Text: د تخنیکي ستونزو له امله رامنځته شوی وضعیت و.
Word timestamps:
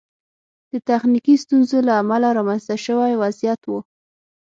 د 0.71 0.73
تخنیکي 0.89 1.35
ستونزو 1.43 1.77
له 1.87 1.93
امله 2.01 2.29
رامنځته 2.37 2.75
شوی 2.85 3.13
وضعیت 3.23 3.61
و. 3.65 3.71